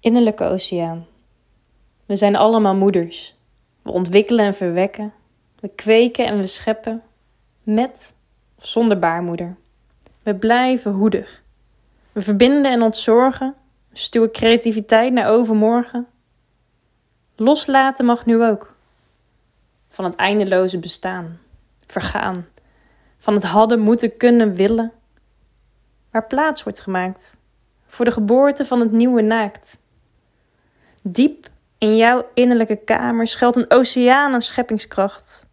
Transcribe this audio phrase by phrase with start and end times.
[0.00, 1.06] Innerlijke oceaan.
[2.06, 3.36] We zijn allemaal moeders.
[3.82, 5.12] We ontwikkelen en verwekken.
[5.60, 7.02] We kweken en we scheppen.
[7.62, 8.14] Met
[8.58, 9.56] of zonder baarmoeder.
[10.22, 11.40] We blijven hoeder.
[12.12, 13.54] We verbinden en ontzorgen.
[13.88, 16.06] We stuwen creativiteit naar overmorgen.
[17.36, 18.74] Loslaten mag nu ook.
[19.88, 21.40] Van het eindeloze bestaan.
[21.86, 22.46] Vergaan.
[23.18, 24.92] Van het hadden, moeten, kunnen, willen.
[26.10, 27.38] Waar plaats wordt gemaakt.
[27.86, 29.78] Voor de geboorte van het nieuwe naakt.
[31.12, 31.46] Diep
[31.78, 35.46] in jouw innerlijke kamer schuilt een oceaan aan scheppingskracht.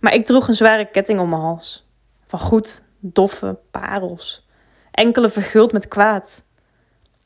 [0.00, 1.86] Maar ik droeg een zware ketting om mijn hals.
[2.26, 4.46] Van goed, doffe parels.
[4.90, 6.44] Enkele verguld met kwaad.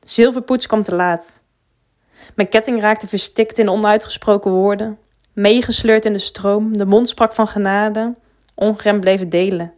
[0.01, 1.43] Zilverpoets kwam te laat.
[2.35, 4.99] Mijn ketting raakte verstikt in onuitgesproken woorden.
[5.33, 8.15] Meegesleurd in de stroom, de mond sprak van genade.
[8.55, 9.73] Ongeremd bleven delen.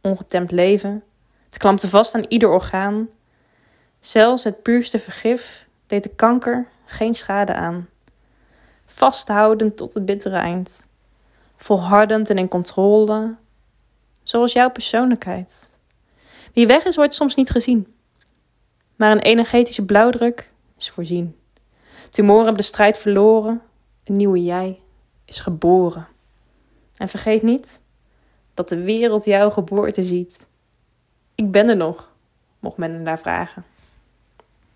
[0.00, 1.02] Ongetemd leven.
[1.44, 3.08] Het klampte vast aan ieder orgaan.
[4.00, 7.88] Zelfs het puurste vergif deed de kanker geen schade aan.
[8.86, 10.86] Vasthoudend tot het bittere eind.
[11.56, 13.34] Volhardend en in controle.
[14.22, 15.72] Zoals jouw persoonlijkheid.
[16.52, 17.94] Wie weg is, wordt soms niet gezien.
[18.96, 21.36] Maar een energetische blauwdruk is voorzien.
[22.10, 23.62] Tumoren hebben de strijd verloren.
[24.04, 24.80] Een nieuwe jij
[25.24, 26.06] is geboren.
[26.96, 27.82] En vergeet niet
[28.54, 30.46] dat de wereld jouw geboorte ziet.
[31.34, 32.12] Ik ben er nog,
[32.58, 33.64] mocht men daar vragen.